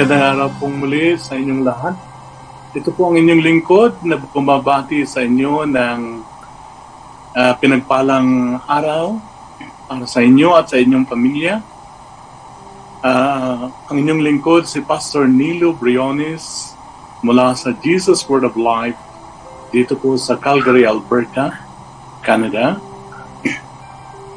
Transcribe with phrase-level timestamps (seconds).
[0.00, 1.92] Magandang araw pong muli sa inyong lahat.
[2.72, 6.00] Ito po ang inyong lingkod na bumabati sa inyo ng
[7.36, 9.20] uh, pinagpalang araw
[9.84, 11.60] para sa inyo at sa inyong pamilya.
[13.04, 16.72] Uh, ang inyong lingkod si Pastor Nilo Briones
[17.20, 18.96] mula sa Jesus Word of Life
[19.68, 21.60] dito po sa Calgary, Alberta,
[22.24, 22.80] Canada.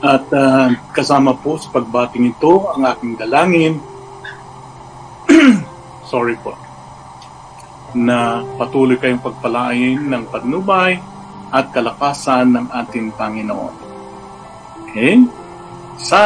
[0.03, 3.92] At uh, kasama po sa pagbating ito ang aking dalangin
[6.13, 6.53] sorry po,
[7.97, 11.01] na patuloy kayong pagpalain ng patnubay
[11.49, 13.73] at kalakasan ng ating Panginoon.
[14.85, 15.25] Okay?
[15.97, 16.21] Sa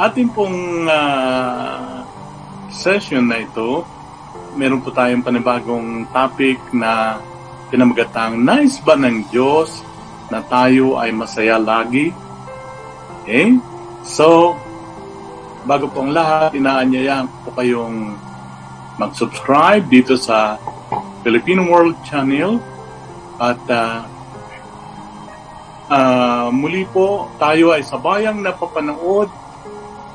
[0.00, 2.00] ating pong uh,
[2.72, 3.84] session na ito,
[4.56, 7.20] meron po tayong panibagong topic na
[7.68, 9.84] pinamagatang Nais ba ng Diyos
[10.32, 12.12] na tayo ay masaya lagi?
[13.20, 13.56] Okay?
[14.04, 14.56] So,
[15.64, 18.16] bago po ang lahat, inaanyayahan po kayong
[18.96, 20.56] mag-subscribe dito sa
[21.24, 22.60] Filipino World Channel
[23.40, 24.04] at uh,
[25.88, 29.28] uh, muli po tayo ay sabayang napapanood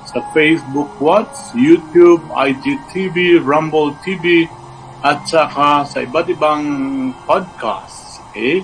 [0.06, 4.46] sa Facebook Watch, YouTube, IGTV, Rumble TV
[5.02, 6.64] at saka sa iba't ibang
[7.26, 8.62] podcast okay,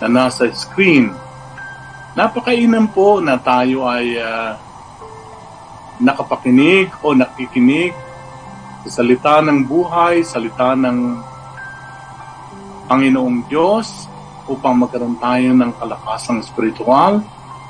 [0.00, 1.12] na nasa screen.
[2.16, 4.67] Napakainam po na tayo ay uh,
[5.98, 7.94] nakapakinig o nakikinig
[8.86, 11.18] sa salita ng buhay, salita ng
[12.88, 14.08] Panginoong Diyos
[14.48, 17.20] upang magkaroon tayo ng kalakasang spiritual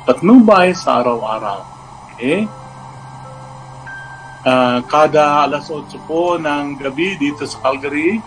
[0.07, 1.67] patnubay sa araw-araw.
[2.15, 2.47] Okay?
[4.47, 8.23] Uh, kada alas 8 po ng gabi dito sa Calgary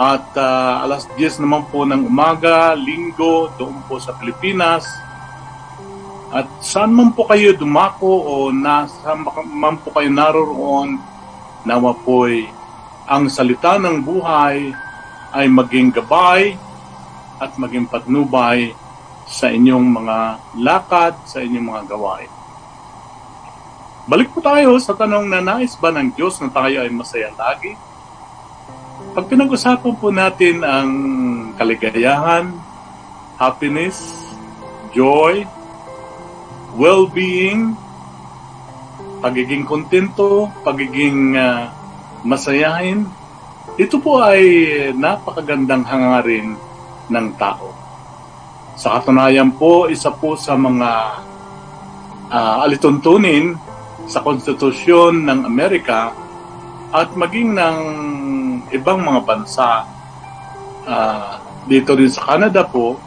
[0.00, 4.88] at uh, alas 10 naman po ng umaga, linggo, doon po sa Pilipinas,
[6.34, 9.14] at saan man po kayo dumako o nasa
[9.46, 10.98] man po kayo naroroon,
[11.62, 12.46] nawa po'y
[13.06, 14.74] ang salita ng buhay
[15.30, 16.58] ay maging gabay
[17.38, 18.74] at maging patnubay
[19.26, 20.18] sa inyong mga
[20.62, 22.30] lakad, sa inyong mga gawain.
[24.06, 27.74] Balik po tayo sa tanong na nais ba ng Diyos na tayo ay masaya lagi?
[29.18, 30.90] Pag pinag-usapan po natin ang
[31.58, 32.54] kaligayahan,
[33.34, 34.14] happiness,
[34.94, 35.42] joy,
[36.76, 37.72] well-being,
[39.24, 41.72] pagiging kontento, pagiging uh,
[42.22, 43.08] masayahin,
[43.80, 44.40] ito po ay
[44.92, 46.56] napakagandang hangarin
[47.08, 47.72] ng tao.
[48.76, 50.90] Sa katunayan po, isa po sa mga
[52.28, 53.56] uh, alituntunin
[54.06, 56.12] sa konstitusyon ng Amerika
[56.92, 57.78] at maging ng
[58.70, 59.88] ibang mga bansa
[60.86, 63.00] uh, dito rin sa Canada po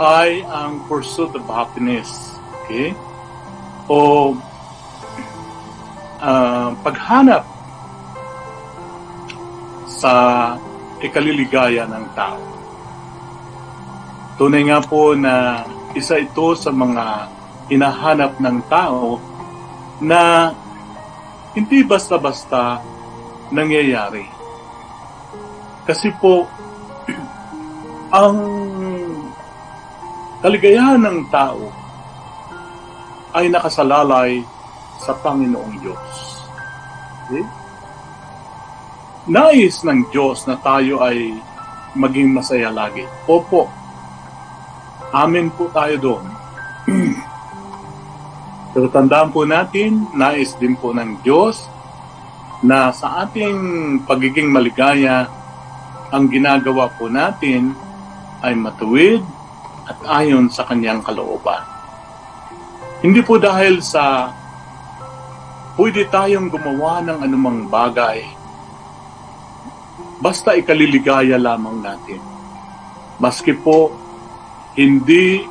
[0.00, 2.31] ay ang pursuit of happiness
[2.62, 2.94] lalaki
[3.90, 4.32] o
[6.22, 7.44] uh, paghanap
[9.86, 10.12] sa
[11.02, 12.42] ikaliligaya ng tao.
[14.38, 17.28] Tunay nga po na isa ito sa mga
[17.70, 19.20] hinahanap ng tao
[20.02, 20.50] na
[21.54, 22.80] hindi basta-basta
[23.52, 24.24] nangyayari.
[25.84, 26.48] Kasi po,
[28.22, 28.38] ang
[30.42, 31.81] kaligayahan ng tao
[33.32, 34.44] ay nakasalalay
[35.00, 36.08] sa Panginoong Diyos.
[37.26, 37.44] Okay?
[39.32, 41.36] Nais ng Diyos na tayo ay
[41.96, 43.04] maging masaya lagi.
[43.28, 43.68] Opo,
[45.12, 46.24] amin po tayo doon.
[48.72, 51.68] Pero tandaan po natin, nais din po ng Diyos
[52.64, 53.58] na sa ating
[54.08, 55.28] pagiging maligaya,
[56.12, 57.76] ang ginagawa po natin
[58.40, 59.20] ay matuwid
[59.86, 61.62] at ayon sa kanyang kalooban.
[63.02, 64.30] Hindi po dahil sa
[65.74, 68.22] pwede tayong gumawa ng anumang bagay.
[70.22, 72.22] Basta ikaliligaya lamang natin.
[73.18, 73.90] Maski po
[74.78, 75.42] hindi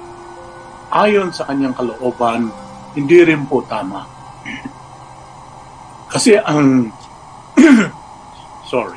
[0.95, 2.47] ayon sa kanyang kalooban,
[2.95, 4.07] hindi rin po tama.
[6.15, 6.87] Kasi ang
[8.71, 8.95] sorry,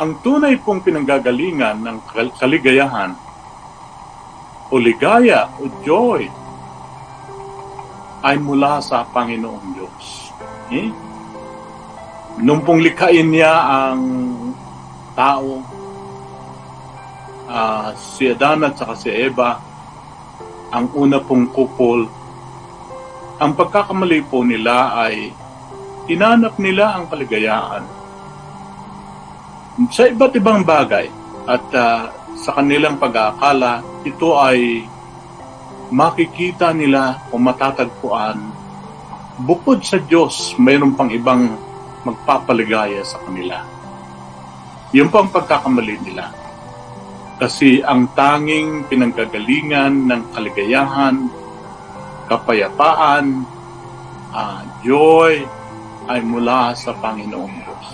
[0.00, 1.96] ang tunay pong pinanggagalingan ng
[2.40, 3.12] kaligayahan
[4.72, 6.39] o ligaya o joy
[8.20, 10.06] ay mula sa Panginoong Diyos.
[10.70, 10.88] Eh?
[12.40, 14.02] Nung pong likhain niya ang
[15.16, 15.60] tao,
[17.48, 19.58] uh, si Adan at saka si Eva,
[20.70, 22.06] ang una pong kupol,
[23.40, 25.32] ang pagkakamali po nila ay
[26.06, 28.00] inanap nila ang kaligayaan
[29.88, 31.08] sa iba't ibang bagay
[31.48, 34.84] at uh, sa kanilang pag-aakala, ito ay
[35.90, 38.60] makikita nila o matatagpuan
[39.40, 41.56] bukod sa Diyos, mayroon pang ibang
[42.04, 43.64] magpapaligaya sa kanila.
[44.92, 46.32] Yun po ang pagkakamali nila.
[47.40, 51.16] Kasi ang tanging pinanggagalingan ng kaligayahan,
[52.28, 53.48] kapayapaan,
[54.34, 55.40] uh, joy
[56.10, 57.86] ay mula sa Panginoong Diyos.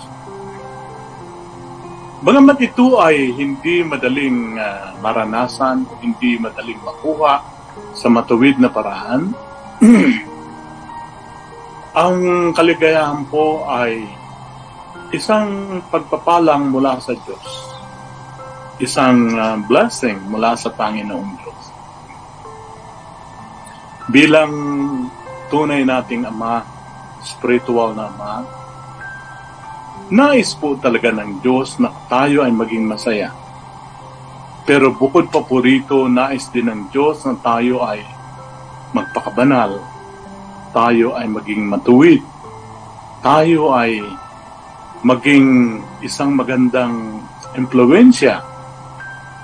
[2.27, 7.56] Bagamat ito ay hindi madaling uh, maranasan, hindi madaling makuha
[7.97, 9.33] sa matuwid na paraan,
[11.97, 12.17] ang
[12.53, 14.05] kaligayahan po ay
[15.09, 17.47] isang pagpapalang mula sa Diyos.
[18.77, 21.63] Isang uh, blessing mula sa Panginoong Diyos.
[24.13, 24.53] Bilang
[25.49, 26.61] tunay nating Ama,
[27.25, 28.33] spiritual na Ama,
[30.13, 33.33] nais po talaga ng Diyos na tayo ay maging masaya.
[34.67, 38.03] Pero bukod pa po rito, nais din ng Diyos na tayo ay
[38.91, 39.79] magpakabanal.
[40.75, 42.19] Tayo ay maging matuwid.
[43.23, 44.03] Tayo ay
[45.07, 47.23] maging isang magandang
[47.55, 48.43] impluensya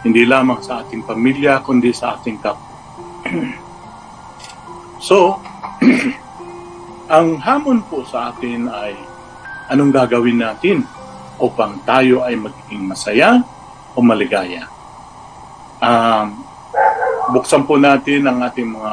[0.04, 2.60] hindi lamang sa ating pamilya kundi sa ating kap.
[5.08, 5.40] so,
[7.16, 8.92] ang hamon po sa atin ay
[9.72, 10.84] anong gagawin natin
[11.40, 13.40] upang tayo ay magiging masaya
[13.96, 14.68] o maligaya.
[15.84, 16.48] Um,
[17.36, 18.92] buksan po natin ang ating mga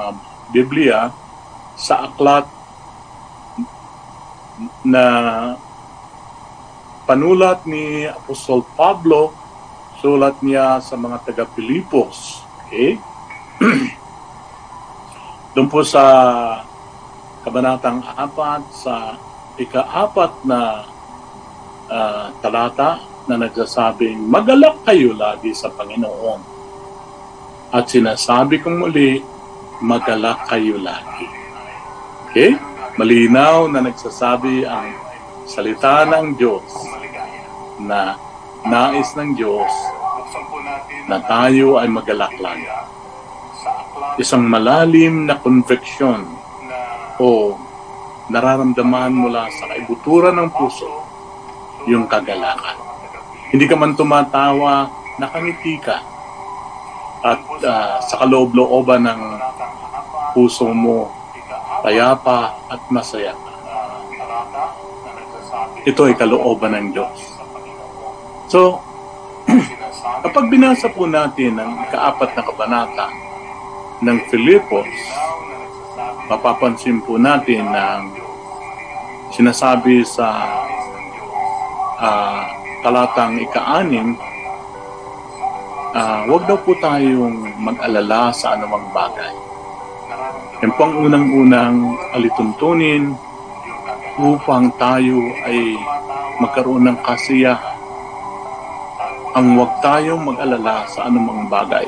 [0.50, 0.98] Biblia
[1.78, 2.50] sa aklat
[4.82, 5.04] na
[7.06, 9.30] panulat ni Apostol Pablo,
[10.02, 12.42] sulat niya sa mga taga-Pilipos.
[12.66, 12.98] Okay?
[15.54, 16.02] Doon po sa
[17.46, 19.14] kabanatang apat sa
[19.54, 20.90] ika-apat na
[21.86, 22.98] uh, talata
[23.30, 26.59] na nagsasabing, Magalak kayo lagi sa Panginoon.
[27.70, 29.22] At sinasabi kong muli,
[29.78, 31.26] magalak kayo lagi.
[32.30, 32.58] Okay?
[32.98, 34.90] Malinaw na nagsasabi ang
[35.46, 36.66] salita ng Diyos
[37.78, 38.18] na
[38.66, 39.70] nais ng Diyos
[41.06, 42.58] na tayo ay magalaklag.
[44.18, 46.26] Isang malalim na conviction
[47.22, 47.54] o
[48.30, 50.90] nararamdaman mula sa kaibuturan ng puso
[51.86, 52.78] yung kagalakan.
[53.50, 56.09] Hindi ka man tumatawa, nakangiti ka.
[57.20, 59.22] At uh, sa kaloob-looban ng
[60.32, 61.12] puso mo,
[61.84, 63.36] payapa at masaya.
[65.84, 67.18] Ito ay kalooban ng Diyos.
[68.52, 68.80] So,
[70.24, 73.06] kapag binasa po natin ang kaapat na kabanata
[74.00, 74.88] ng Filipos,
[76.28, 78.04] mapapansin po natin na
[79.34, 80.28] sinasabi sa
[82.00, 82.42] uh,
[82.80, 84.16] talatang ika-anim,
[85.94, 89.32] uh, huwag daw po tayong mag-alala sa anumang bagay.
[90.60, 91.76] Yan po ang unang-unang
[92.12, 93.16] alituntunin
[94.20, 95.16] upang tayo
[95.48, 95.74] ay
[96.42, 97.78] magkaroon ng kasiyahan
[99.30, 101.86] ang huwag tayong mag-alala sa anumang bagay.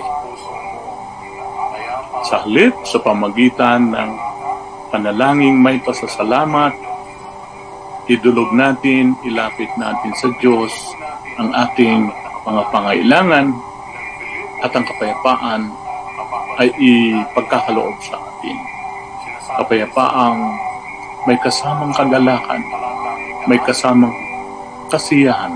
[2.23, 4.11] Sa halip, sa pamagitan ng
[4.95, 6.71] panalangin may pasasalamat,
[8.07, 10.71] idulog natin, ilapit natin sa Diyos
[11.35, 12.15] ang ating
[12.47, 13.72] mga pangailangan
[14.63, 15.63] at ang kapayapaan
[16.63, 18.57] ay ipagkakaloob sa atin.
[19.59, 20.41] Kapayapaang
[21.27, 22.63] may kasamang kagalakan,
[23.51, 24.15] may kasamang
[24.89, 25.53] kasiyahan,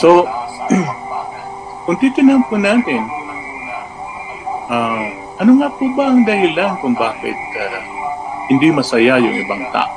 [0.00, 0.24] So,
[1.84, 3.02] kung titignan po natin,
[4.70, 5.04] uh,
[5.42, 7.80] ano nga po ba ang dahilan kung bakit uh,
[8.48, 9.92] hindi masaya yung ibang tao?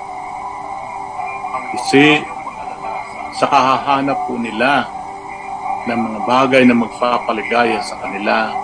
[1.71, 2.19] Kasi
[3.37, 4.91] sa kahahanap po nila
[5.87, 8.55] ng mga bagay na magpapaligaya sa kanila,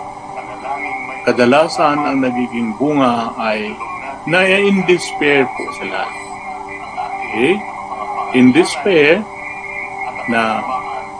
[1.28, 3.76] kadalasan ang nagiging bunga ay
[4.24, 6.04] na in despair po sila.
[7.28, 7.56] Okay?
[8.36, 9.20] In despair
[10.28, 10.60] na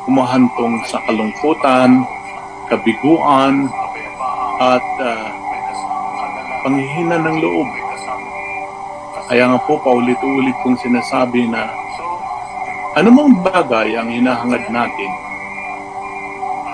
[0.05, 2.05] humahantong sa kalungkutan,
[2.73, 3.69] kabiguan,
[4.61, 5.29] at uh,
[6.61, 7.69] panghihina ng loob.
[9.31, 11.71] Kaya nga po paulit-ulit kong sinasabi na
[12.99, 15.11] anumang bagay ang hinahangad natin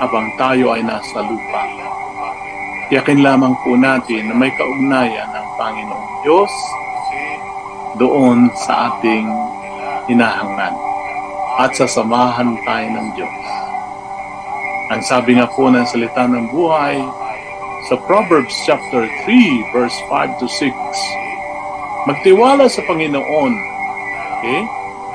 [0.01, 1.63] habang tayo ay nasa lupa.
[2.87, 6.53] Tiyakin lamang po natin na may kaugnayan ng Panginoong Diyos
[7.99, 9.27] doon sa ating
[10.07, 10.75] hinahangad
[11.57, 13.41] at sasamahan tayo ng Diyos.
[14.95, 17.03] Ang sabi nga po ng salita ng buhay
[17.91, 20.71] sa Proverbs chapter 3 verse 5 to 6,
[22.07, 23.53] magtiwala sa Panginoon.
[24.39, 24.63] Okay?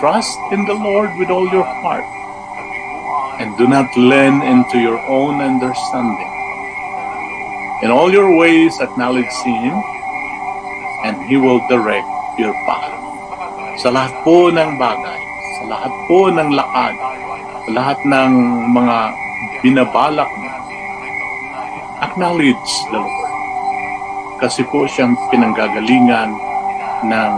[0.01, 2.03] Trust in the Lord with all your heart
[3.39, 6.31] and do not lean into your own understanding.
[7.83, 9.75] In all your ways acknowledge Him
[11.05, 12.07] and He will direct
[12.39, 13.01] your path.
[13.81, 15.21] sa lahat po ng bagay,
[15.57, 16.95] sa lahat po ng lakad,
[17.65, 18.31] sa lahat ng
[18.77, 18.97] mga
[19.65, 20.49] binabalak mo.
[22.05, 23.31] Acknowledge the Lord.
[24.37, 26.29] Kasi po siyang pinanggagalingan
[27.09, 27.33] ng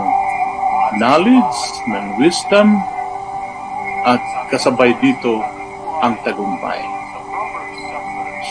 [1.00, 1.58] knowledge,
[1.88, 2.80] ng wisdom,
[4.04, 4.20] at
[4.52, 5.40] kasabay dito
[6.04, 6.84] ang tagumpay.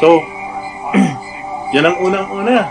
[0.02, 0.26] So,
[1.78, 2.66] yan ang unang-una.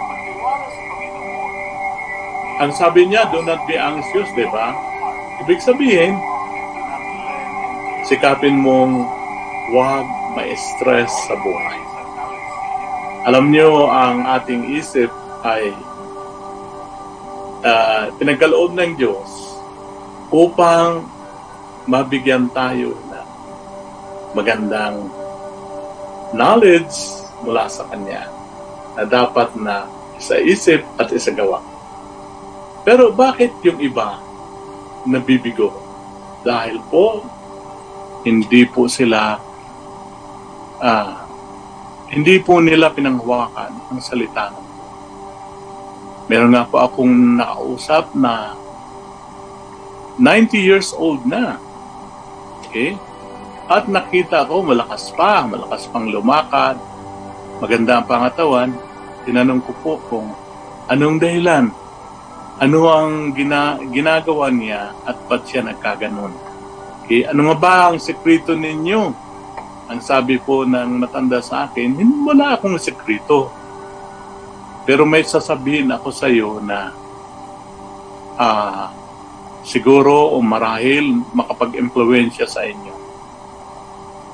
[2.59, 4.75] Ang sabi niya, do not be anxious, di ba?
[5.47, 6.19] Ibig sabihin,
[8.11, 9.07] sikapin mong
[9.71, 11.81] huwag ma-stress sa buhay.
[13.31, 15.11] Alam niyo, ang ating isip
[15.47, 15.71] ay
[17.63, 19.31] uh, pinagkaloob ng Diyos
[20.35, 21.07] upang
[21.87, 22.95] mabigyan tayo
[24.33, 25.13] magandang
[26.33, 26.97] knowledge
[27.45, 28.25] mula sa Kanya
[28.97, 29.85] na dapat na
[30.17, 31.61] sa isip at isagawa.
[32.83, 34.19] Pero bakit yung iba
[35.05, 35.71] nabibigo?
[36.43, 37.23] Dahil po,
[38.25, 39.37] hindi po sila,
[40.81, 41.29] ah,
[42.09, 44.73] hindi po nila pinanghawakan ang salita ng
[46.31, 48.57] Meron nga po akong nakausap na
[50.17, 51.61] 90 years old na.
[52.65, 52.97] Okay?
[53.71, 56.79] At nakita ko malakas pa, malakas pang lumakad,
[57.63, 58.71] maganda ang pangatawan.
[59.23, 60.29] Tinanong ko po kung
[60.91, 61.71] anong dahilan,
[62.59, 66.35] ano ang gina, ginagawa niya at ba't siya nagkaganon.
[67.03, 67.27] Okay?
[67.27, 69.03] Ano nga ba ang sekreto ninyo?
[69.91, 71.95] Ang sabi po ng matanda sa akin,
[72.27, 73.51] wala akong sekreto.
[74.83, 76.91] Pero may sasabihin ako sa iyo na
[78.39, 78.87] uh,
[79.63, 83.02] siguro o marahil makapag-impluensya sa inyo.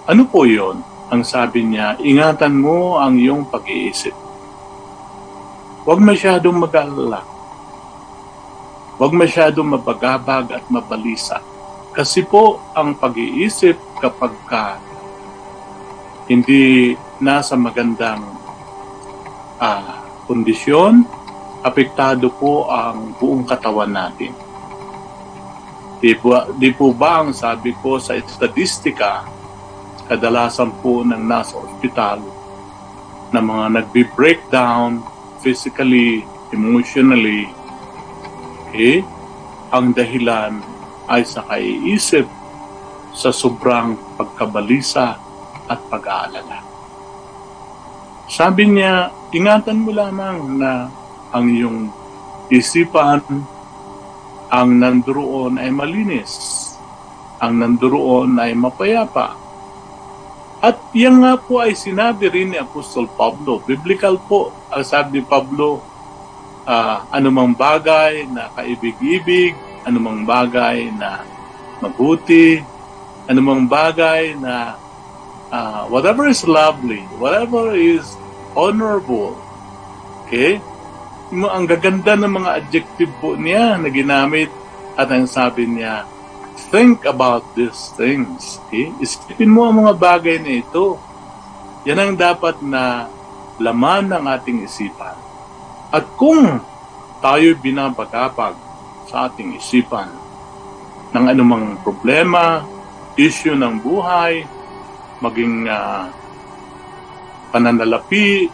[0.09, 0.81] Ano po yon?
[1.13, 4.17] Ang sabi niya, ingatan mo ang iyong pag-iisip.
[5.85, 7.21] Huwag masyadong mag-alala.
[8.97, 11.45] Huwag masyadong mabagabag at mabalisa.
[11.93, 14.81] Kasi po ang pag-iisip kapag ka
[16.25, 18.25] hindi nasa magandang
[19.61, 21.05] uh, kondisyon,
[21.61, 24.33] apektado po ang buong katawan natin.
[26.01, 29.37] Di po, di po ba ang sabi ko sa statistika,
[30.09, 32.25] kadalasan po ng nasa ospital
[33.31, 35.05] na mga nagbe-breakdown
[35.45, 37.47] physically, emotionally,
[38.73, 39.05] eh,
[39.69, 40.65] ang dahilan
[41.09, 42.25] ay sa kaiisip
[43.13, 45.17] sa sobrang pagkabalisa
[45.69, 46.65] at pag-aalala.
[48.29, 50.89] Sabi niya, ingatan mo lamang na
[51.33, 51.89] ang iyong
[52.53, 53.25] isipan,
[54.49, 56.33] ang nandoon ay malinis,
[57.41, 59.48] ang nandoon ay mapayapa.
[60.59, 63.63] At yan nga po ay sinabi rin ni Apostol Pablo.
[63.63, 65.79] Biblical po, ang sabi ni Pablo,
[66.67, 69.55] uh, anumang bagay na kaibig-ibig,
[69.87, 71.23] anumang bagay na
[71.79, 72.59] mabuti,
[73.31, 74.75] anumang bagay na
[75.55, 78.19] uh, whatever is lovely, whatever is
[78.59, 79.39] honorable,
[80.27, 80.59] okay?
[81.31, 84.51] Ang gaganda ng mga adjective po niya na ginamit
[84.99, 86.03] at ang sabi niya,
[86.69, 88.59] think about these things.
[88.67, 88.91] Okay?
[88.99, 90.99] Isipin mo ang mga bagay na ito.
[91.87, 93.07] Yan ang dapat na
[93.63, 95.15] laman ng ating isipan.
[95.95, 96.61] At kung
[97.19, 98.55] tayo binabagapag
[99.09, 100.11] sa ating isipan
[101.17, 102.63] ng anumang problema,
[103.19, 104.45] issue ng buhay,
[105.19, 106.07] maging uh,
[107.51, 108.47] pananalapi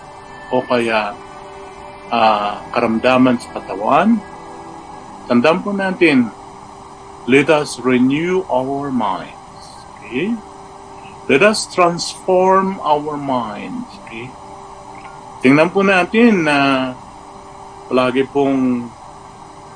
[0.48, 1.12] o kaya
[2.08, 4.16] uh, karamdaman sa katawan.
[5.28, 6.30] Tandaan po natin,
[7.26, 9.64] let us renew our minds.
[10.00, 10.36] Okay?
[11.28, 13.88] Let us transform our minds.
[14.04, 14.28] Okay?
[15.44, 16.92] Tingnan po natin na
[17.88, 18.88] palagi pong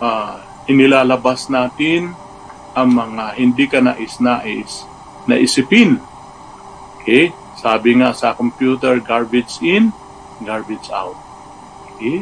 [0.00, 0.34] uh,
[0.68, 2.12] inilalabas natin
[2.72, 4.84] ang mga hindi ka nais-nais
[5.28, 6.00] na isipin
[7.08, 7.32] Okay?
[7.56, 9.96] Sabi nga sa computer, garbage in,
[10.44, 11.16] garbage out.
[11.96, 12.20] Okay?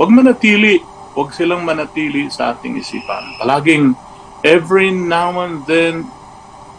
[0.00, 0.80] Huwag manatili.
[1.12, 3.36] Huwag silang manatili sa ating isipan.
[3.36, 3.92] Palaging,
[4.44, 6.06] every now and then,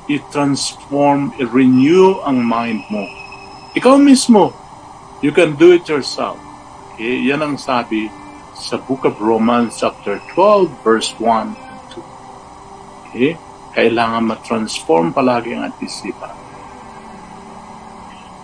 [0.10, 3.06] i-transform, i-renew ang mind mo.
[3.78, 4.56] Ikaw mismo,
[5.22, 6.40] you can do it yourself.
[6.96, 7.22] Okay?
[7.30, 8.10] Yan ang sabi
[8.58, 12.02] sa Book of Romans chapter 12 verse 1 and 2.
[13.14, 13.32] Okay?
[13.78, 16.34] Kailangan ma-transform palagi ang ating isipan.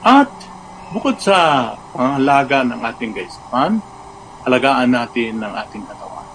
[0.05, 0.29] At
[0.93, 3.81] bukod sa pangalaga ng ating kaisipan,
[4.45, 6.27] alagaan natin ng ating katawan.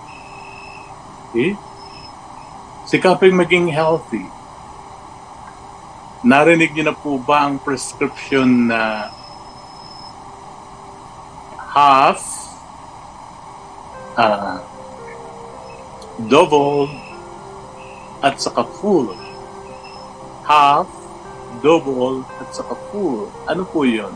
[1.30, 1.54] Okay?
[2.90, 4.26] Sikaping maging healthy.
[6.26, 9.14] Narinig niyo na po ba ang prescription na
[11.70, 12.18] half
[14.18, 14.58] uh,
[16.26, 16.90] double
[18.26, 19.14] at saka full.
[20.44, 20.90] Half,
[21.62, 23.30] double, at saka full.
[23.46, 24.12] Ano po yun?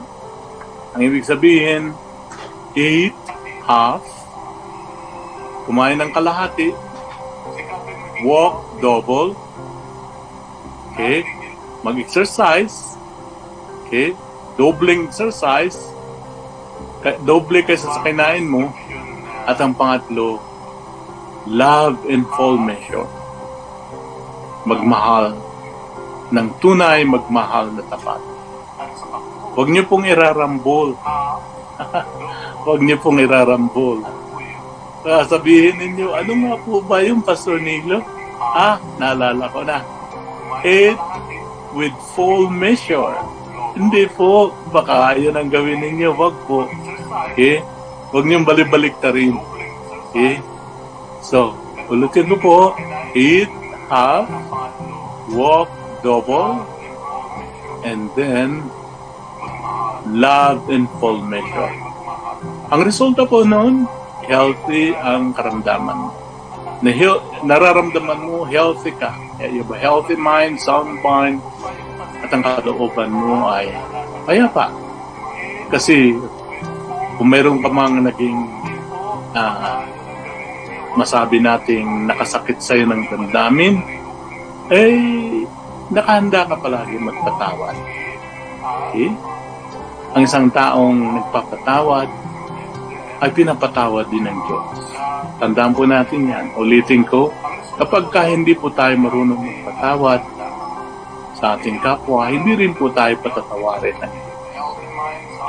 [0.92, 1.94] Ang ibig sabihin,
[2.74, 3.14] eat,
[3.64, 4.02] half,
[5.64, 6.74] kumain ng kalahati,
[8.24, 9.36] walk, double,
[10.90, 11.22] okay,
[11.84, 12.96] mag-exercise,
[13.84, 14.16] okay,
[14.56, 15.76] dobling exercise,
[17.04, 18.72] ka- doble kaysa sa kinain mo,
[19.44, 20.40] at ang pangatlo,
[21.44, 23.04] love in full measure.
[24.64, 25.36] Magmahal
[26.32, 28.20] ng tunay, magmahal na tapat.
[29.54, 30.96] Huwag niyo pong irarambol.
[32.64, 34.02] Huwag niyo pong irarambol.
[35.04, 38.00] Kaya sabihin ninyo, ano nga po ba yung Pastor Nilo?
[38.40, 39.84] Ah, naalala ko na.
[40.64, 40.96] Eat
[41.76, 43.12] with full measure.
[43.76, 46.08] Hindi po, baka yun ang gawin ninyo.
[46.16, 46.64] Wag po.
[47.36, 47.60] Okay?
[48.16, 49.36] Huwag niyong balibalik ta rin.
[50.08, 50.40] Okay?
[51.20, 51.52] So,
[51.92, 52.72] ulitin mo po.
[53.12, 53.52] Eat,
[53.92, 54.24] half,
[55.36, 55.68] walk,
[56.00, 56.64] double,
[57.84, 58.64] and then
[60.08, 61.72] love in full measure.
[62.72, 63.84] Ang resulta po noon,
[64.26, 66.10] healthy ang karamdaman.
[66.84, 69.12] Na heal- nararamdaman mo, healthy ka.
[69.40, 71.40] You have a healthy mind, sound mind,
[72.24, 73.68] at ang kalooban mo ay
[74.24, 74.72] payapa.
[75.68, 76.16] Kasi
[77.16, 78.38] kung meron ka mang naging
[79.34, 79.84] ah,
[80.94, 83.82] masabi nating nakasakit sa'yo ng damdamin,
[84.70, 85.44] eh,
[85.90, 87.76] nakahanda ka palagi magpatawad.
[88.88, 89.10] Okay?
[90.14, 92.23] Ang isang taong nagpapatawad
[93.20, 94.66] ay pinapatawad din ng Diyos.
[95.38, 96.46] Tandaan po natin yan.
[96.54, 97.30] Ulitin ko,
[97.78, 100.20] kapag ka hindi po tayo marunong magpatawad
[101.38, 104.34] sa ating kapwa, hindi rin po tayo patatawarin ng Diyos.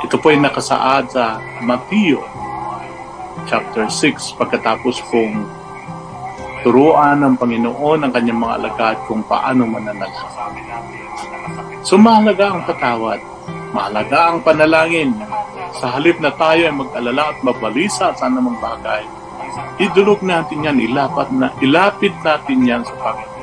[0.06, 2.20] Ito po ay nakasaad sa Matthew
[3.46, 5.46] chapter 6 pagkatapos pong
[6.66, 10.34] turuan ng Panginoon ang kanyang mga alagad kung paano mananalangin.
[11.86, 13.22] So mahalaga ang patawad.
[13.70, 15.14] Mahalaga ang panalangin.
[15.76, 19.04] Sa halip na tayo ay mag-alala at mabalisa sa anumang bagay,
[19.76, 23.36] idulog natin yan, ilapat na, ilapit natin yan sa Panginoon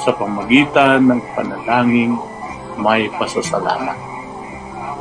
[0.00, 2.16] sa pamagitan ng panalangin
[2.80, 3.98] may pasasalamat.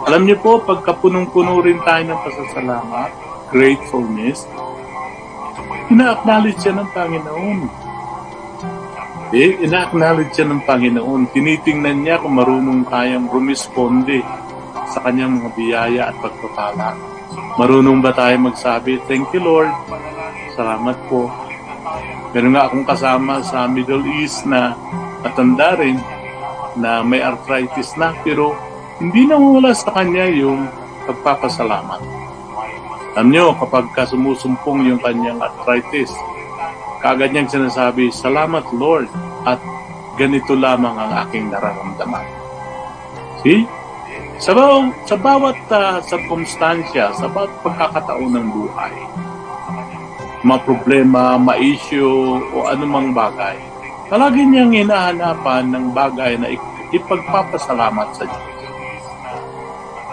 [0.08, 3.10] Alam niyo po, pagka punong-puno rin tayo ng pasasalamat,
[3.52, 4.44] gratefulness,
[5.88, 7.60] ina-acknowledge yan ng Panginoon.
[9.30, 11.32] Eh, ina-acknowledge yan ng Panginoon.
[11.32, 14.26] Tinitingnan niya kung marunong tayong rumisponde
[14.89, 16.97] sa kanyang mga biyaya at pagpapala.
[17.56, 19.69] Marunong ba tayo magsabi, Thank you Lord,
[20.58, 21.30] salamat po.
[22.34, 24.78] Meron nga akong kasama sa Middle East na
[25.25, 25.97] matanda rin
[26.78, 28.54] na may arthritis na pero
[29.02, 30.69] hindi na wala sa kanya yung
[31.10, 32.02] pagpapasalamat.
[33.17, 36.13] Alam nyo, kapag kasumusumpong yung kanyang arthritis,
[37.02, 39.10] kagad niyang sinasabi, Salamat Lord
[39.43, 39.58] at
[40.19, 42.28] ganito lamang ang aking nararamdaman.
[43.41, 43.65] See?
[44.39, 48.95] Sa, baw- sa bawat uh, circumstansya, sa bawat pagkakataon ng buhay,
[50.47, 53.60] mga problema, ma-issue o anumang bagay,
[54.08, 58.47] palagi niyang hinahanapan ng bagay na ip- ipagpapasalamat sa Diyos.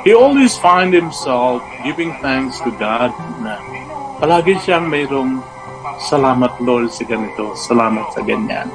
[0.02, 3.62] He always find himself giving thanks to God na
[4.18, 5.38] palagi siyang mayroong
[6.02, 8.66] salamat Lord sa ganito, salamat sa ganyan.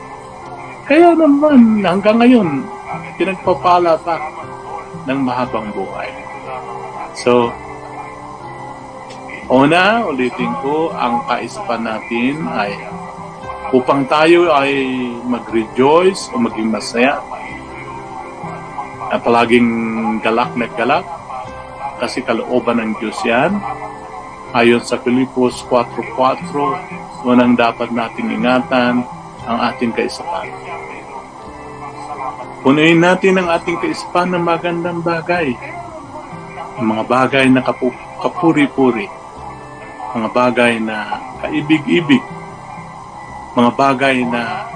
[0.88, 2.64] Kaya naman hanggang ngayon,
[3.20, 4.16] pinagpapala pa
[5.08, 6.10] ng mahabang buhay.
[7.18, 7.52] So,
[9.52, 12.72] una, ulitin ko, ang kaisipan natin ay
[13.72, 14.72] upang tayo ay
[15.24, 17.24] mag-rejoice o maging masaya
[19.12, 19.70] na palaging
[20.24, 21.08] galak na galak
[22.00, 23.56] kasi kalooban ng Diyos yan.
[24.52, 29.04] Ayon sa Filipos 4.4, unang dapat nating ingatan
[29.48, 30.71] ang ating kaisipan.
[32.62, 35.58] Punuin natin ang ating kaisipan ng magandang bagay.
[36.78, 39.10] Ang mga bagay na kapu- kapuri-puri.
[40.14, 42.22] Mga bagay na kaibig-ibig.
[43.58, 44.70] Mga bagay na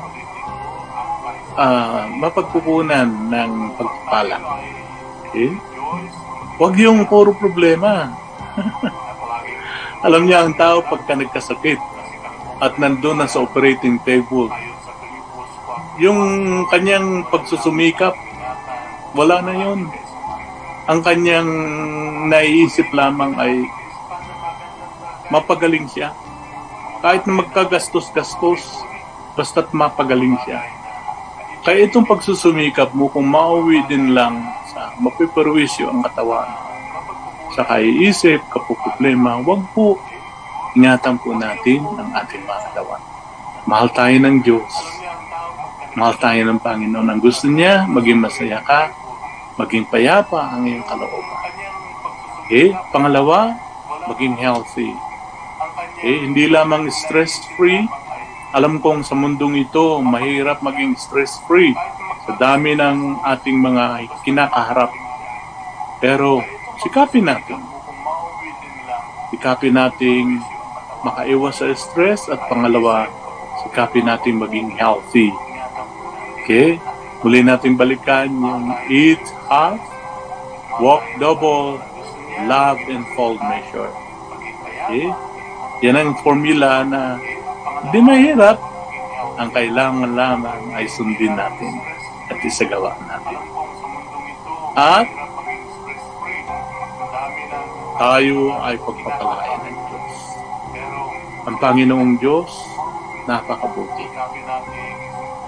[1.53, 4.37] ah, mapagkukunan ng pagpapala.
[5.29, 5.53] Okay?
[6.57, 8.09] Huwag yung puro problema.
[10.09, 11.77] Alam niya ang tao pagka nagkasakit
[12.65, 14.49] at nandun na sa operating table,
[16.01, 16.19] yung
[16.67, 18.15] kanyang pagsusumikap,
[19.15, 19.87] wala na yun.
[20.85, 21.49] Ang kanyang
[22.29, 23.63] naiisip lamang ay
[25.31, 26.13] mapagaling siya.
[26.99, 28.61] Kahit na magkagastos-gastos,
[29.35, 30.61] basta't mapagaling siya.
[31.65, 34.37] Kaya itong pagsusumikap mo, kung mauwi din lang
[34.69, 36.45] sa mapiperwisyo ang katawan,
[37.57, 39.97] sa kaiisip, kapuproblema, wag po
[40.75, 43.01] ingatan po natin ang ating mga katawan.
[43.65, 44.94] Mahal tayo ng Diyos.
[45.95, 47.07] Mahal tayo ng Panginoon.
[47.07, 48.91] Ang gusto niya, maging masaya ka,
[49.55, 51.23] maging payapa ang iyong kalooban.
[52.43, 52.75] Okay?
[52.91, 53.55] Pangalawa,
[54.11, 54.91] maging healthy.
[55.95, 56.19] Okay?
[56.19, 57.87] Hindi lamang stress-free.
[58.51, 61.71] Alam kong sa mundong ito, mahirap maging stress-free
[62.27, 64.91] sa dami ng ating mga kinakaharap.
[66.03, 66.43] Pero
[66.83, 67.63] sikapin natin.
[69.31, 70.43] Sikapin nating
[71.07, 73.07] makaiwas sa stress at pangalawa,
[73.63, 75.31] sikapin nating maging healthy.
[76.45, 76.77] Okay?
[77.25, 79.17] Muli nating balikan yung eat
[79.49, 79.81] half,
[80.77, 81.81] walk double,
[82.45, 83.89] love in full measure.
[84.85, 85.09] Okay?
[85.81, 87.17] Yan ang formula na
[87.89, 88.61] hindi mahirap.
[89.41, 91.73] Ang kailangan lamang ay sundin natin
[92.29, 93.41] at isagawa natin.
[94.77, 95.09] At
[97.97, 100.13] tayo ay pagpapalain ng Diyos.
[101.49, 102.53] Ang Panginoong Diyos,
[103.25, 104.05] napakabuti.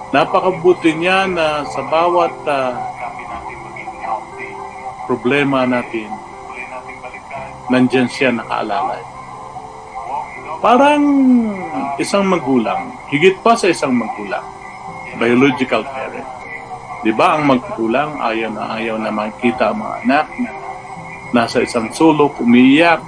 [0.08, 2.80] Napakabuti niya na sa bawat uh,
[5.08, 6.08] problema natin,
[7.68, 9.04] nandyan siya nakaalala.
[10.64, 11.04] Parang
[12.00, 14.44] isang magulang, higit pa sa isang magulang,
[15.20, 16.28] biological parent.
[17.04, 20.52] Di ba ang magulang ayaw na ayaw na makita ang mga anak na
[21.36, 23.04] nasa isang sulok, umiiyak,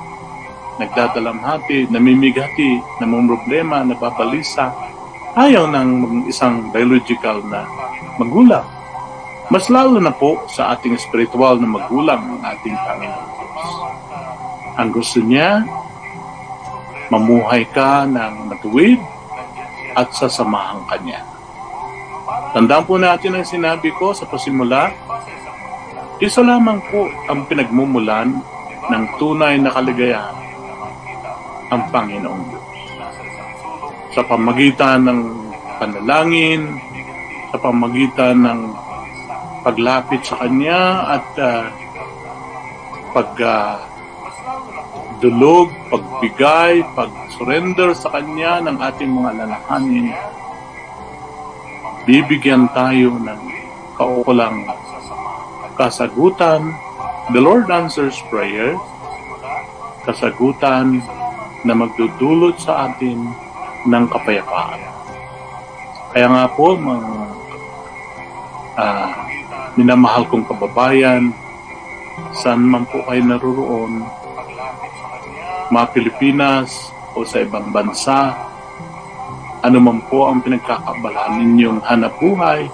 [0.79, 4.71] nagdadalamhati, namimigati, namumroblema, nababalisa,
[5.39, 5.89] ayaw ng
[6.27, 7.63] isang biological na
[8.19, 8.67] magulang.
[9.47, 13.71] Mas lalo na po sa ating spiritual na magulang ang ating Panginoon Diyos.
[14.75, 15.63] Ang gusto niya,
[17.07, 18.99] mamuhay ka ng matuwid
[19.95, 21.23] at sasamahan ka niya.
[22.53, 24.91] Tandaan po natin ang sinabi ko sa pasimula,
[26.19, 28.43] isa lamang po ang pinagmumulan
[28.91, 30.35] ng tunay na kaligayahan,
[31.71, 32.68] ang Panginoong Diyos.
[34.09, 35.21] Sa pamagitan ng
[35.77, 36.81] panalangin,
[37.53, 38.59] sa pamagitan ng
[39.61, 40.81] paglapit sa Kanya
[41.17, 41.63] at uh,
[43.13, 43.77] pag uh,
[45.89, 50.09] pagbigay, pag-surrender sa Kanya ng ating mga lalahanin,
[52.07, 53.41] bibigyan tayo ng
[53.99, 54.63] kaukulang
[55.75, 56.71] kasagutan.
[57.35, 58.73] The Lord answers prayer,
[60.07, 61.03] kasagutan
[61.67, 63.48] na magdudulot sa atin
[63.85, 64.81] ng kapayapaan.
[66.09, 67.11] Kaya nga po, mga
[68.75, 69.09] uh,
[69.77, 71.31] minamahal kong kababayan,
[72.33, 74.03] saan man po kayo naruroon,
[75.69, 78.33] mga Pilipinas o sa ibang bansa,
[79.61, 82.65] ano man po ang pinagkakabalaan ninyong hanap buhay,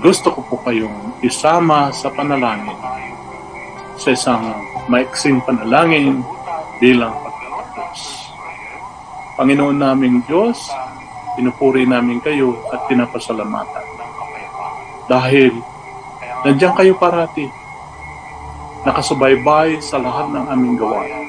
[0.00, 2.76] gusto ko po kayong isama sa panalangin
[3.98, 4.44] sa isang
[4.90, 6.20] maiksing panalangin
[6.82, 7.23] bilang.
[9.34, 10.70] Panginoon naming Diyos,
[11.34, 13.82] pinupuri namin kayo at pinapasalamatan.
[15.10, 15.52] Dahil
[16.46, 17.50] nandiyan kayo parati,
[18.86, 21.24] nakasubaybay sa lahat ng aming gawain.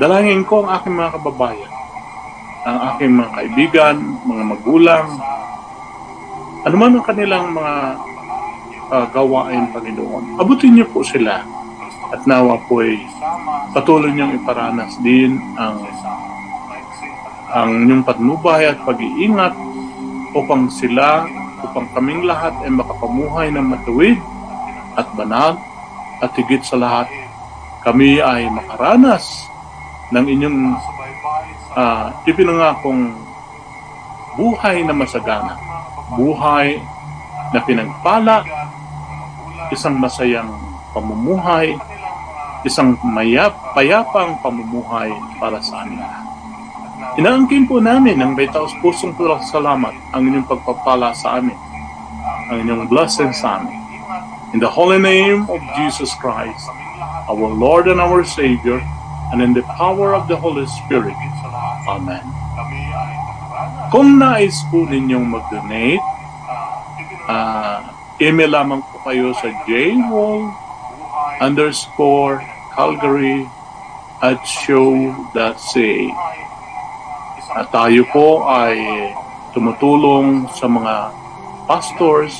[0.00, 1.72] Dalangin ko ang aking mga kababayan,
[2.64, 5.06] ang aking mga kaibigan, mga magulang,
[6.64, 7.74] ano man ang kanilang mga
[8.88, 10.40] uh, gawain, Panginoon.
[10.40, 11.44] Abutin niyo po sila
[12.10, 12.96] at nawa po ay
[13.76, 15.78] patuloy niyong iparanas din ang
[17.50, 19.54] ang inyong patnubay at pag-iingat
[20.34, 21.26] upang sila,
[21.66, 24.18] upang kaming lahat ay makapamuhay ng matuwid
[24.94, 25.58] at banal
[26.22, 27.10] at higit sa lahat,
[27.82, 29.26] kami ay makaranas
[30.14, 30.58] ng inyong
[31.74, 33.14] uh, ipinangakong
[34.38, 35.54] buhay na masagana,
[36.14, 36.78] buhay
[37.50, 38.46] na pinagpala,
[39.74, 40.50] isang masayang
[40.94, 41.74] pamumuhay,
[42.62, 45.10] isang mayap, payapang pamumuhay
[45.42, 46.29] para sa amin lahat.
[47.18, 49.16] Inaangkin po namin ng may taos pusong
[49.50, 51.58] salamat ang inyong pagpapala sa amin,
[52.52, 53.74] ang inyong blessing sa amin.
[54.54, 56.62] In the holy name of Jesus Christ,
[57.26, 58.78] our Lord and our Savior,
[59.34, 61.14] and in the power of the Holy Spirit.
[61.86, 62.22] Amen.
[63.90, 66.02] Kung nais po ninyong mag-donate,
[67.26, 67.90] uh,
[68.22, 70.50] email lamang po kayo sa jwall
[71.42, 72.38] underscore
[72.74, 73.50] Calgary
[74.22, 76.29] at show.ca.
[77.50, 78.78] At tayo po ay
[79.50, 81.10] tumutulong sa mga
[81.66, 82.38] pastors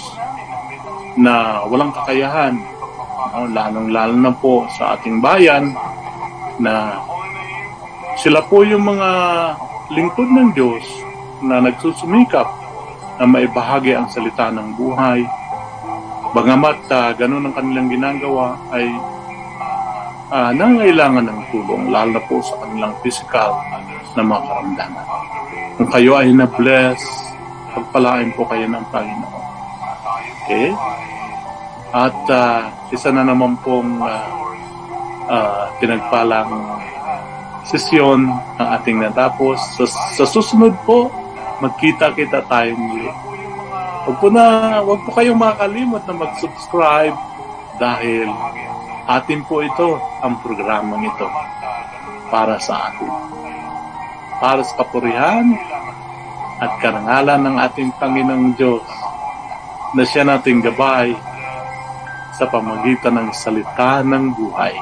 [1.19, 2.55] na walang kakayahan,
[3.35, 5.75] no, lalong-lalo na po sa ating bayan
[6.63, 7.03] na
[8.23, 9.11] sila po yung mga
[9.91, 10.87] lingkod ng Diyos
[11.43, 12.47] na nagsusumikap
[13.19, 15.27] na maibahagi ang salita ng buhay.
[16.31, 18.87] Bagamat uh, ganun ang kanilang ginagawa ay
[20.31, 23.59] uh, nangailangan ng tulong, lalo na po sa kanilang physical
[24.15, 25.07] na mga karamdaman.
[25.79, 27.01] Kung kayo ay na-bless
[27.75, 29.45] pagpalain po kayo ng Panginoon.
[30.45, 30.69] Okay?
[31.91, 34.27] At ah, isa na naman pong ah,
[35.31, 36.51] ah, pinagpalang
[37.67, 38.27] sesyon
[38.59, 39.59] ang ating natapos.
[39.79, 41.11] Sa, sa susunod po,
[41.63, 43.07] magkita-kita tayo muli.
[44.09, 44.45] Huwag po na,
[44.83, 47.15] huwag po kayong makakalimot na mag-subscribe
[47.79, 48.27] dahil
[49.07, 51.29] atin po ito ang programang ito
[52.33, 53.11] para sa atin.
[54.41, 55.45] Para sa kapurihan
[56.61, 58.85] at karangalan ng ating Panginoong Diyos
[59.93, 61.13] na siya nating gabay
[62.41, 64.73] sa pamagitan ng salita ng buhay.